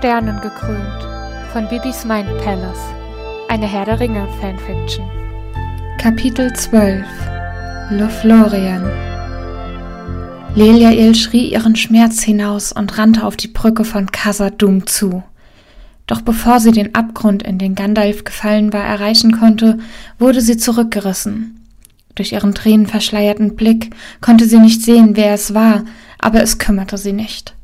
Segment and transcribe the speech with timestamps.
[0.00, 1.06] Sternen gekrönt
[1.52, 2.94] von Bibis Mind Palace,
[3.50, 5.04] eine Herr der Ringe Fanfiction.
[5.98, 7.04] Kapitel 12
[7.90, 8.82] Lothlorien
[10.54, 15.22] Leliael schrie ihren Schmerz hinaus und rannte auf die Brücke von Khazad-dûm zu.
[16.06, 19.76] Doch bevor sie den Abgrund, in den Gandalf gefallen war, erreichen konnte,
[20.18, 21.60] wurde sie zurückgerissen.
[22.14, 25.84] Durch ihren tränenverschleierten Blick konnte sie nicht sehen, wer es war,
[26.18, 27.54] aber es kümmerte sie nicht.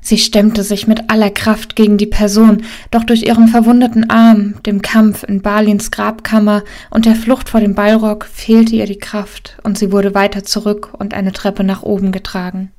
[0.00, 4.82] Sie stemmte sich mit aller Kraft gegen die Person, doch durch ihren verwundeten Arm, dem
[4.82, 9.78] Kampf in Balins Grabkammer und der Flucht vor dem Balrog fehlte ihr die Kraft und
[9.78, 12.70] sie wurde weiter zurück und eine Treppe nach oben getragen.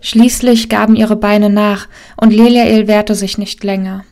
[0.00, 4.04] Schließlich gaben ihre Beine nach und Leliael wehrte sich nicht länger.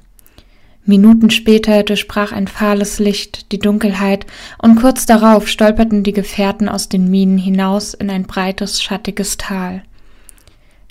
[0.84, 4.24] Minuten später durchbrach ein fahles Licht die Dunkelheit
[4.58, 9.82] und kurz darauf stolperten die Gefährten aus den Minen hinaus in ein breites, schattiges Tal.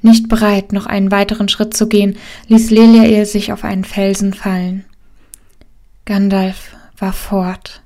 [0.05, 2.15] Nicht bereit, noch einen weiteren Schritt zu gehen,
[2.47, 4.85] ließ Leliael sich auf einen Felsen fallen.
[6.05, 7.81] Gandalf war fort,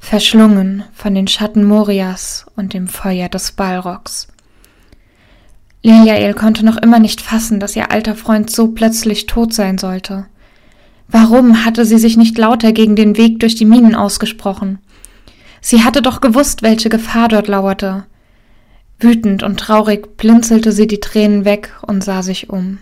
[0.00, 4.26] verschlungen von den Schatten Morias und dem Feuer des Balrogs.
[5.84, 10.26] Leliael konnte noch immer nicht fassen, dass ihr alter Freund so plötzlich tot sein sollte.
[11.06, 14.80] Warum hatte sie sich nicht lauter gegen den Weg durch die Minen ausgesprochen?
[15.60, 18.06] Sie hatte doch gewusst, welche Gefahr dort lauerte.
[18.98, 22.78] Wütend und traurig blinzelte sie die Tränen weg und sah sich um.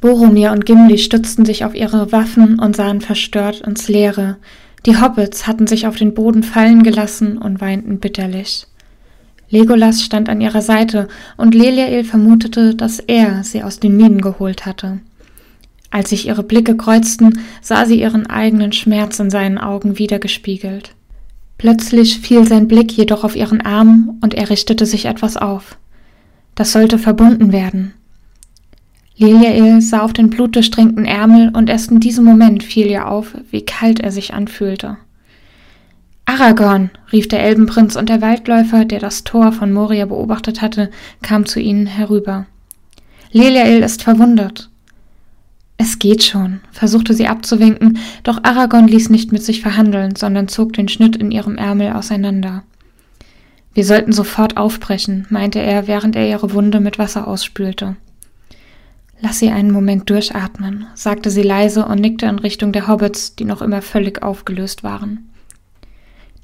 [0.00, 4.36] Boromir und Gimli stützten sich auf ihre Waffen und sahen verstört ins Leere.
[4.84, 8.66] Die Hobbits hatten sich auf den Boden fallen gelassen und weinten bitterlich.
[9.48, 14.66] Legolas stand an ihrer Seite und Leliael vermutete, dass er sie aus den Minen geholt
[14.66, 14.98] hatte.
[15.90, 20.95] Als sich ihre Blicke kreuzten, sah sie ihren eigenen Schmerz in seinen Augen wiedergespiegelt.
[21.58, 25.78] Plötzlich fiel sein Blick jedoch auf ihren Arm und er richtete sich etwas auf.
[26.54, 27.94] Das sollte verbunden werden.
[29.16, 33.64] Liliael sah auf den blutdurchtränkten Ärmel und erst in diesem Moment fiel ihr auf, wie
[33.64, 34.98] kalt er sich anfühlte.
[36.26, 40.90] Aragorn, rief der Elbenprinz und der Waldläufer, der das Tor von Moria beobachtet hatte,
[41.22, 42.46] kam zu ihnen herüber.
[43.30, 44.68] Leliael ist verwundet.
[45.78, 50.72] Es geht schon, versuchte sie abzuwinken, doch Aragorn ließ nicht mit sich verhandeln, sondern zog
[50.72, 52.62] den Schnitt in ihrem Ärmel auseinander.
[53.74, 57.96] Wir sollten sofort aufbrechen, meinte er, während er ihre Wunde mit Wasser ausspülte.
[59.20, 63.44] Lass sie einen Moment durchatmen, sagte sie leise und nickte in Richtung der Hobbits, die
[63.44, 65.30] noch immer völlig aufgelöst waren.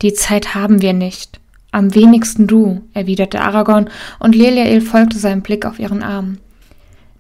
[0.03, 1.41] Die Zeit haben wir nicht.
[1.71, 3.89] Am wenigsten du, erwiderte Aragorn,
[4.19, 6.39] und Leliael folgte seinem Blick auf ihren Arm.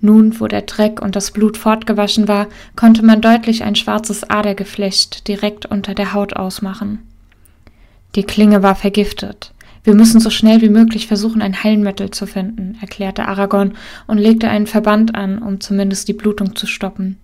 [0.04, 5.28] Nun, wo der Dreck und das Blut fortgewaschen war, konnte man deutlich ein schwarzes Adergeflecht
[5.28, 6.98] direkt unter der Haut ausmachen.
[8.16, 9.52] Die Klinge war vergiftet.
[9.84, 13.74] Wir müssen so schnell wie möglich versuchen, ein Heilmittel zu finden, erklärte Aragorn
[14.08, 17.16] und legte einen Verband an, um zumindest die Blutung zu stoppen.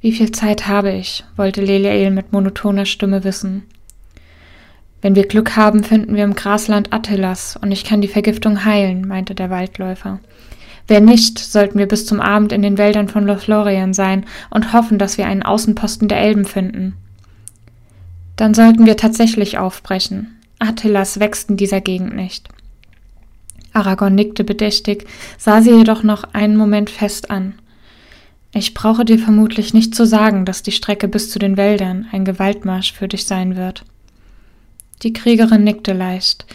[0.00, 1.24] Wie viel Zeit habe ich?
[1.36, 3.62] wollte Leliael mit monotoner Stimme wissen.
[5.02, 9.06] Wenn wir Glück haben, finden wir im Grasland Attilas und ich kann die Vergiftung heilen,
[9.06, 10.18] meinte der Waldläufer.
[10.88, 14.98] Wenn nicht, sollten wir bis zum Abend in den Wäldern von Lothlorien sein und hoffen,
[14.98, 16.94] dass wir einen Außenposten der Elben finden.
[18.36, 20.38] Dann sollten wir tatsächlich aufbrechen.
[20.58, 22.48] Attilas wächst in dieser Gegend nicht.
[23.74, 25.06] Aragorn nickte bedächtig,
[25.36, 27.54] sah sie jedoch noch einen Moment fest an.
[28.54, 32.24] Ich brauche dir vermutlich nicht zu sagen, dass die Strecke bis zu den Wäldern ein
[32.24, 33.84] Gewaltmarsch für dich sein wird.
[35.02, 36.46] Die Kriegerin nickte leicht.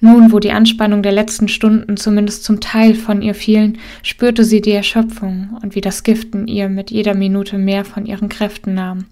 [0.00, 4.62] Nun, wo die Anspannung der letzten Stunden zumindest zum Teil von ihr fielen, spürte sie
[4.62, 8.74] die Erschöpfung und wie das Gift in ihr mit jeder Minute mehr von ihren Kräften
[8.74, 9.04] nahm.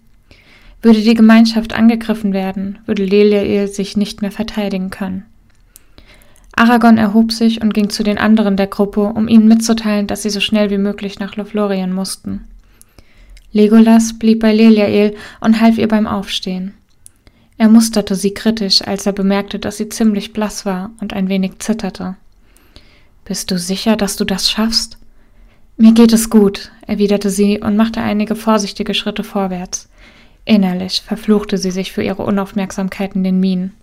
[0.80, 5.24] Würde die Gemeinschaft angegriffen werden, würde Leliael sich nicht mehr verteidigen können.
[6.54, 10.30] Aragorn erhob sich und ging zu den anderen der Gruppe, um ihnen mitzuteilen, dass sie
[10.30, 12.44] so schnell wie möglich nach Lothlorien mussten.
[13.52, 16.74] Legolas blieb bei Leliael und half ihr beim Aufstehen.
[17.58, 21.58] Er musterte sie kritisch, als er bemerkte, dass sie ziemlich blass war und ein wenig
[21.58, 22.14] zitterte.
[23.24, 24.96] Bist du sicher, dass du das schaffst?
[25.76, 29.88] Mir geht es gut, erwiderte sie und machte einige vorsichtige Schritte vorwärts.
[30.44, 33.74] Innerlich verfluchte sie sich für ihre Unaufmerksamkeit in den Minen.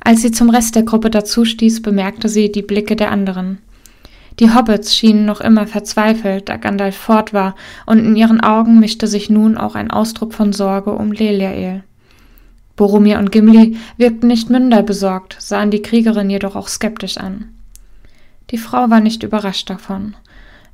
[0.00, 3.58] Als sie zum Rest der Gruppe dazustieß, bemerkte sie die Blicke der anderen.
[4.40, 7.54] Die Hobbits schienen noch immer verzweifelt, da Gandalf fort war,
[7.86, 11.84] und in ihren Augen mischte sich nun auch ein Ausdruck von Sorge um Leliael.
[12.76, 17.50] Boromir und Gimli wirkten nicht minder besorgt, sahen die Kriegerin jedoch auch skeptisch an.
[18.50, 20.16] Die Frau war nicht überrascht davon.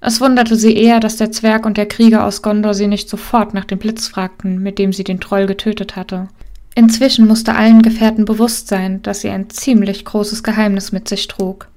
[0.01, 3.53] Es wunderte sie eher, dass der Zwerg und der Krieger aus Gondor sie nicht sofort
[3.53, 6.29] nach dem Blitz fragten, mit dem sie den Troll getötet hatte.
[6.75, 11.69] Inzwischen musste allen Gefährten bewusst sein, dass sie ein ziemlich großes Geheimnis mit sich trug.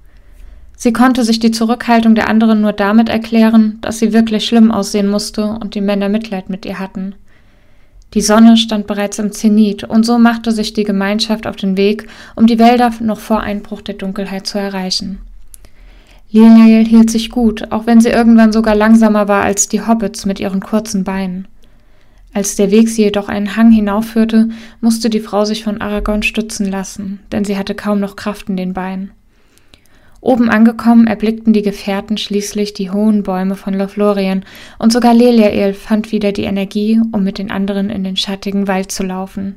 [0.77, 5.07] Sie konnte sich die Zurückhaltung der anderen nur damit erklären, dass sie wirklich schlimm aussehen
[5.09, 7.15] musste und die Männer Mitleid mit ihr hatten.
[8.13, 12.07] Die Sonne stand bereits im Zenit, und so machte sich die Gemeinschaft auf den Weg,
[12.35, 15.19] um die Wälder noch vor Einbruch der Dunkelheit zu erreichen.
[16.31, 20.39] Liliel hielt sich gut, auch wenn sie irgendwann sogar langsamer war als die Hobbits mit
[20.39, 21.47] ihren kurzen Beinen.
[22.33, 24.49] Als der Weg sie jedoch einen Hang hinaufführte,
[24.81, 28.57] musste die Frau sich von Aragorn stützen lassen, denn sie hatte kaum noch Kraft in
[28.57, 29.11] den Beinen.
[30.23, 34.45] Oben angekommen erblickten die Gefährten schließlich die hohen Bäume von Lothlorien,
[34.79, 38.89] und sogar Leliael fand wieder die Energie, um mit den anderen in den schattigen Wald
[38.89, 39.55] zu laufen.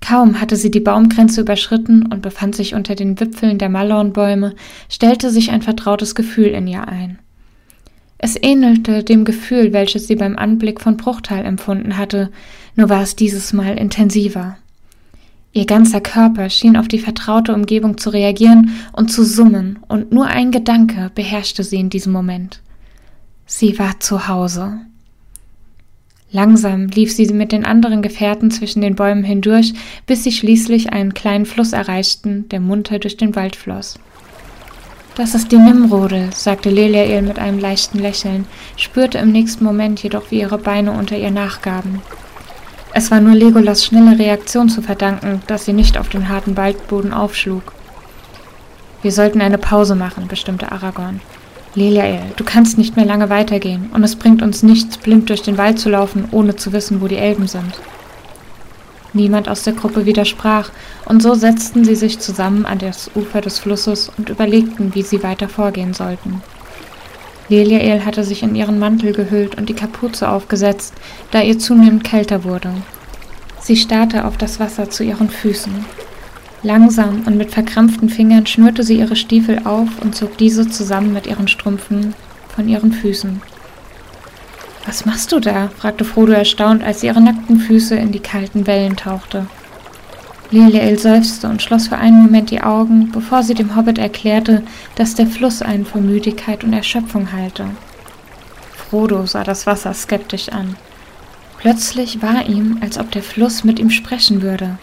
[0.00, 4.56] Kaum hatte sie die Baumgrenze überschritten und befand sich unter den Wipfeln der Malornbäume,
[4.88, 7.20] stellte sich ein vertrautes Gefühl in ihr ein.
[8.18, 12.30] Es ähnelte dem Gefühl, welches sie beim Anblick von Bruchtal empfunden hatte,
[12.74, 14.58] nur war es dieses Mal intensiver.
[15.52, 20.26] Ihr ganzer Körper schien auf die vertraute Umgebung zu reagieren und zu summen, und nur
[20.26, 22.60] ein Gedanke beherrschte sie in diesem Moment.
[23.46, 24.80] Sie war zu Hause.
[26.30, 29.72] Langsam lief sie mit den anderen Gefährten zwischen den Bäumen hindurch,
[30.06, 33.98] bis sie schließlich einen kleinen Fluss erreichten, der munter durch den Wald floss.
[35.14, 38.44] Das ist die Nimrode, sagte Leliael mit einem leichten Lächeln,
[38.76, 42.02] spürte im nächsten Moment jedoch, wie ihre Beine unter ihr nachgaben.
[42.98, 47.12] Es war nur Legolas schnelle Reaktion zu verdanken, dass sie nicht auf den harten Waldboden
[47.12, 47.72] aufschlug.
[49.02, 51.20] Wir sollten eine Pause machen, bestimmte Aragorn.
[51.76, 55.58] Leliael, du kannst nicht mehr lange weitergehen, und es bringt uns nichts, blind durch den
[55.58, 57.78] Wald zu laufen, ohne zu wissen, wo die Elben sind.
[59.12, 60.70] Niemand aus der Gruppe widersprach,
[61.04, 65.22] und so setzten sie sich zusammen an das Ufer des Flusses und überlegten, wie sie
[65.22, 66.42] weiter vorgehen sollten.
[67.48, 70.94] Leliael hatte sich in ihren Mantel gehüllt und die Kapuze aufgesetzt,
[71.30, 72.72] da ihr zunehmend kälter wurde.
[73.60, 75.72] Sie starrte auf das Wasser zu ihren Füßen.
[76.62, 81.26] Langsam und mit verkrampften Fingern schnürte sie ihre Stiefel auf und zog diese zusammen mit
[81.26, 82.14] ihren Strümpfen
[82.54, 83.40] von ihren Füßen.
[84.84, 85.68] Was machst du da?
[85.76, 89.46] fragte Frodo erstaunt, als sie ihre nackten Füße in die kalten Wellen tauchte.
[90.50, 94.62] Liliel seufzte und schloss für einen Moment die Augen, bevor sie dem Hobbit erklärte,
[94.94, 97.66] dass der Fluss einen vor Müdigkeit und Erschöpfung halte.
[98.74, 100.76] Frodo sah das Wasser skeptisch an.
[101.58, 104.78] Plötzlich war ihm, als ob der Fluss mit ihm sprechen würde.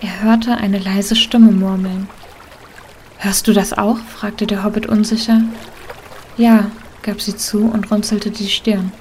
[0.00, 2.08] Er hörte eine leise Stimme murmeln.
[3.18, 3.98] Hörst du das auch?
[3.98, 5.40] fragte der Hobbit unsicher.
[6.36, 6.70] Ja,
[7.02, 8.92] gab sie zu und runzelte die Stirn.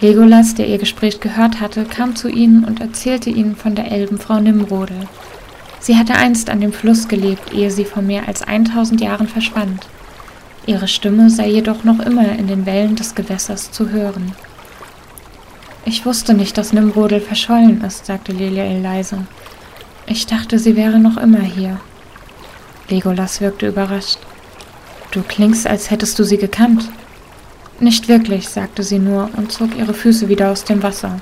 [0.00, 4.38] Legolas, der ihr Gespräch gehört hatte, kam zu ihnen und erzählte ihnen von der Elbenfrau
[4.38, 4.94] Nimrode.
[5.80, 9.86] Sie hatte einst an dem Fluss gelebt, ehe sie vor mehr als 1000 Jahren verschwand.
[10.66, 14.32] Ihre Stimme sei jedoch noch immer in den Wellen des Gewässers zu hören.
[15.84, 19.26] Ich wusste nicht, dass Nimrodel verschollen ist, sagte Leliel leise.
[20.06, 21.80] Ich dachte, sie wäre noch immer hier.
[22.88, 24.18] Legolas wirkte überrascht.
[25.10, 26.88] Du klingst, als hättest du sie gekannt.
[27.80, 31.20] Nicht wirklich, sagte sie nur und zog ihre Füße wieder aus dem Wasser.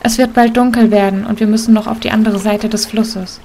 [0.00, 3.40] Es wird bald dunkel werden und wir müssen noch auf die andere Seite des Flusses.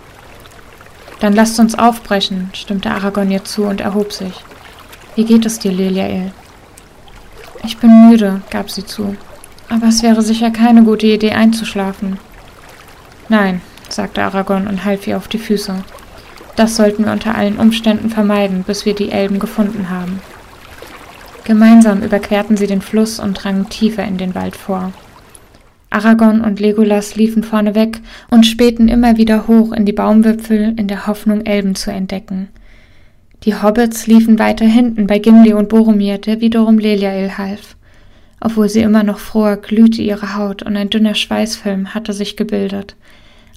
[1.19, 4.34] Dann lasst uns aufbrechen, stimmte Aragorn ihr zu und erhob sich.
[5.16, 6.31] Wie geht es dir, Leliael?
[7.64, 9.16] Ich bin müde, gab sie zu.
[9.69, 12.18] Aber es wäre sicher keine gute Idee, einzuschlafen.
[13.30, 15.84] Nein, sagte Aragorn und half ihr auf die Füße.
[16.56, 20.19] Das sollten wir unter allen Umständen vermeiden, bis wir die Elben gefunden haben.
[21.47, 24.92] Gemeinsam überquerten sie den Fluss und drangen tiefer in den Wald vor.
[25.89, 31.07] Aragorn und Legolas liefen vorneweg und spähten immer wieder hoch in die Baumwipfel in der
[31.07, 32.49] Hoffnung, Elben zu entdecken.
[33.44, 37.77] Die Hobbits liefen weiter hinten bei Gimli und Boromir, der wiederum Leliael half.
[38.42, 42.97] Obwohl sie immer noch fror, glühte ihre Haut und ein dünner Schweißfilm hatte sich gebildet.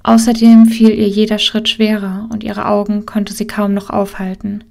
[0.05, 4.63] Außerdem fiel ihr jeder Schritt schwerer und ihre Augen konnte sie kaum noch aufhalten.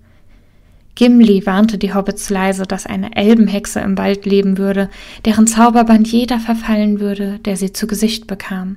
[0.99, 4.89] Gimli warnte die Hobbits leise, dass eine Elbenhexe im Wald leben würde,
[5.23, 8.75] deren Zauberband jeder verfallen würde, der sie zu Gesicht bekam.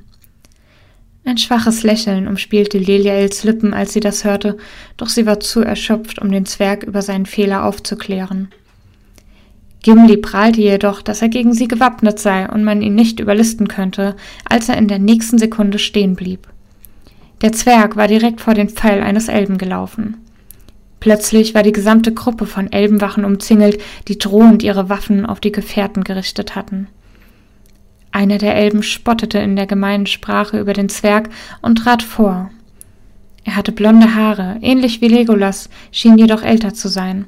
[1.25, 4.57] Ein schwaches Lächeln umspielte Leliaels Lippen, als sie das hörte,
[4.97, 8.51] doch sie war zu erschöpft, um den Zwerg über seinen Fehler aufzuklären.
[9.83, 14.15] Gimli prahlte jedoch, dass er gegen sie gewappnet sei und man ihn nicht überlisten könnte,
[14.49, 16.47] als er in der nächsten Sekunde stehen blieb.
[17.41, 20.19] Der Zwerg war direkt vor den Pfeil eines Elben gelaufen.
[21.03, 26.05] Plötzlich war die gesamte Gruppe von Elbenwachen umzingelt, die drohend ihre Waffen auf die Gefährten
[26.05, 26.87] gerichtet hatten.
[28.13, 31.29] Einer der Elben spottete in der gemeinen Sprache über den Zwerg
[31.61, 32.53] und trat vor.
[33.43, 37.25] Er hatte blonde Haare, ähnlich wie Legolas, schien jedoch älter zu sein.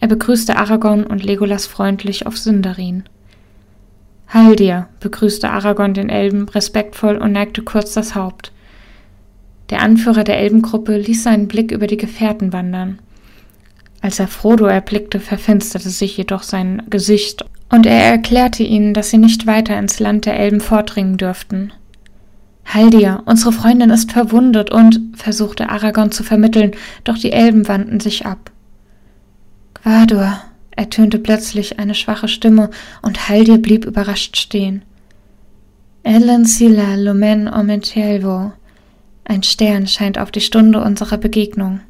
[0.00, 3.04] Er begrüßte Aragorn und Legolas freundlich auf Sindarin.
[4.34, 8.52] Heil dir, begrüßte Aragorn den Elben respektvoll und neigte kurz das Haupt.
[9.70, 12.98] Der Anführer der Elbengruppe ließ seinen Blick über die Gefährten wandern.
[14.00, 19.18] Als er Frodo erblickte, verfinsterte sich jedoch sein Gesicht, und er erklärte ihnen, dass sie
[19.18, 21.72] nicht weiter ins Land der Elben vordringen dürften.
[22.66, 26.72] Haldir, unsere Freundin ist verwundet und, versuchte Aragorn zu vermitteln,
[27.04, 28.50] doch die Elben wandten sich ab.
[29.74, 30.38] Gwadur,
[30.70, 32.70] ertönte plötzlich eine schwache Stimme,
[33.02, 34.82] und Haldir blieb überrascht stehen.
[36.02, 38.52] Ellen Sila Lumen Omentelvo.
[39.24, 41.80] Ein Stern scheint auf die Stunde unserer Begegnung.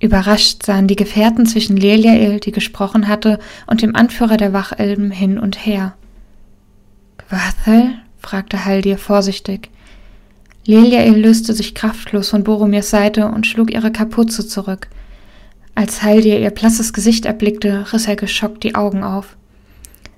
[0.00, 5.38] Überrascht sahen die Gefährten zwischen Leliael, die gesprochen hatte, und dem Anführer der Wachelben hin
[5.38, 5.94] und her.
[7.18, 7.94] Gwathel?
[8.18, 9.70] fragte Haldir vorsichtig.
[10.64, 14.88] Leliael löste sich kraftlos von Boromirs Seite und schlug ihre Kapuze zurück.
[15.74, 19.36] Als Haldir ihr blasses Gesicht erblickte, riss er geschockt die Augen auf.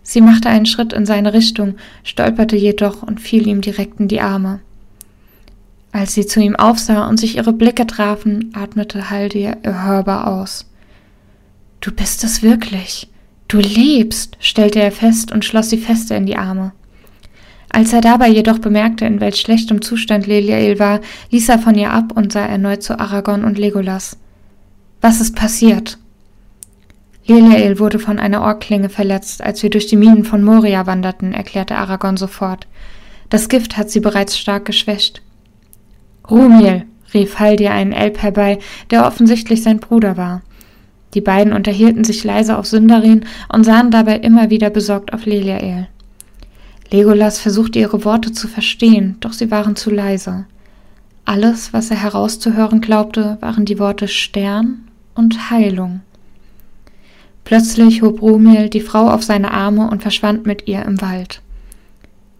[0.02, 4.20] Sie machte einen Schritt in seine Richtung, stolperte jedoch und fiel ihm direkt in die
[4.20, 4.60] Arme.
[5.94, 10.68] Als sie zu ihm aufsah und sich ihre Blicke trafen, atmete Haldir erhörbar aus.
[11.80, 13.08] Du bist es wirklich.
[13.46, 16.72] Du lebst, stellte er fest und schloss sie fester in die Arme.
[17.68, 21.92] Als er dabei jedoch bemerkte, in welch schlechtem Zustand Leliael war, ließ er von ihr
[21.92, 24.16] ab und sah erneut zu Aragorn und Legolas.
[25.00, 25.98] Was ist passiert?
[27.24, 31.76] Leliael wurde von einer Orkklinge verletzt, als wir durch die Minen von Moria wanderten, erklärte
[31.76, 32.66] Aragorn sofort.
[33.30, 35.22] Das Gift hat sie bereits stark geschwächt.
[36.30, 38.58] Rumiel, rief Haldir einen Elb herbei,
[38.90, 40.42] der offensichtlich sein Bruder war.
[41.14, 45.86] Die beiden unterhielten sich leise auf Sündarin und sahen dabei immer wieder besorgt auf Leliael.
[46.90, 50.46] Legolas versuchte ihre Worte zu verstehen, doch sie waren zu leise.
[51.24, 56.00] Alles, was er herauszuhören glaubte, waren die Worte Stern und Heilung.
[57.44, 61.42] Plötzlich hob Rumiel die Frau auf seine Arme und verschwand mit ihr im Wald.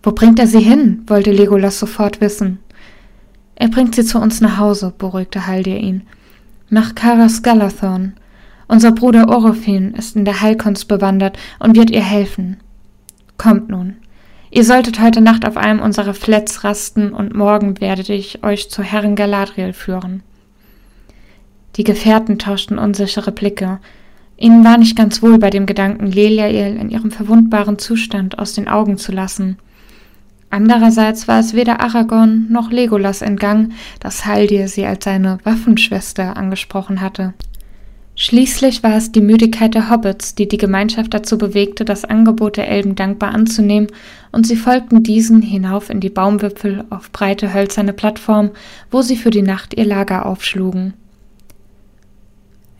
[0.02, 1.02] Wo bringt er sie hin?
[1.06, 2.58] wollte Legolas sofort wissen.
[3.56, 6.02] Er bringt sie zu uns nach Hause, beruhigte Haldir ihn.
[6.70, 8.14] Nach Karas Galathorn.
[8.66, 12.56] Unser Bruder Orofin ist in der Heilkunst bewandert und wird ihr helfen.
[13.36, 13.96] Kommt nun.
[14.50, 18.82] Ihr solltet heute Nacht auf einem unserer Flets rasten und morgen werde ich euch zu
[18.82, 20.22] Herren Galadriel führen.
[21.76, 23.80] Die Gefährten tauschten unsichere Blicke.
[24.36, 28.68] Ihnen war nicht ganz wohl bei dem Gedanken, Leliael in ihrem verwundbaren Zustand aus den
[28.68, 29.58] Augen zu lassen.
[30.54, 37.00] Andererseits war es weder Aragorn noch Legolas entgangen, dass Haldir sie als seine Waffenschwester angesprochen
[37.00, 37.34] hatte.
[38.14, 42.68] Schließlich war es die Müdigkeit der Hobbits, die die Gemeinschaft dazu bewegte, das Angebot der
[42.68, 43.88] Elben dankbar anzunehmen,
[44.30, 48.52] und sie folgten diesen hinauf in die Baumwipfel auf breite hölzerne Plattform,
[48.92, 50.94] wo sie für die Nacht ihr Lager aufschlugen.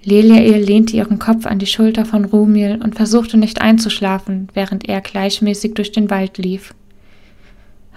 [0.04, 5.00] Leliael lehnte ihren Kopf an die Schulter von Rumiel und versuchte nicht einzuschlafen, während er
[5.00, 6.72] gleichmäßig durch den Wald lief.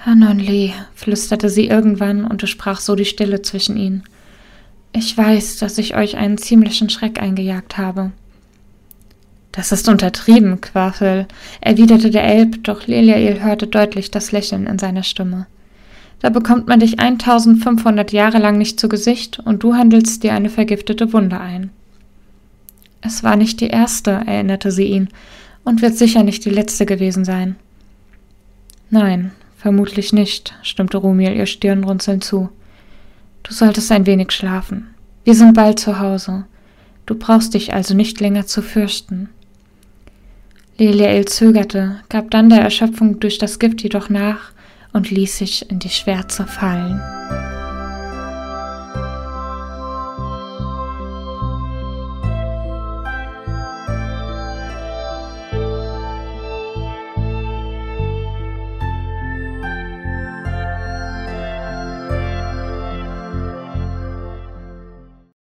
[0.05, 4.03] Hanon Lee, flüsterte sie irgendwann und durchbrach so die Stille zwischen ihnen.
[4.93, 8.11] Ich weiß, dass ich euch einen ziemlichen Schreck eingejagt habe.
[9.51, 11.27] Das ist untertrieben, Quaffel,
[11.61, 15.47] erwiderte der Elb, doch Leliael hörte deutlich das Lächeln in seiner Stimme.
[16.19, 20.49] Da bekommt man dich 1500 Jahre lang nicht zu Gesicht und du handelst dir eine
[20.49, 21.71] vergiftete Wunde ein.
[23.01, 25.09] Es war nicht die erste, erinnerte sie ihn,
[25.63, 27.55] und wird sicher nicht die letzte gewesen sein.
[28.89, 32.49] Nein, vermutlich nicht, stimmte Rumiel ihr Stirnrunzeln zu.
[33.43, 34.87] Du solltest ein wenig schlafen.
[35.23, 36.45] Wir sind bald zu Hause.
[37.05, 39.29] Du brauchst dich also nicht länger zu fürchten.
[40.77, 44.51] Leliael zögerte, gab dann der Erschöpfung durch das Gift jedoch nach
[44.93, 47.01] und ließ sich in die Schwärze fallen.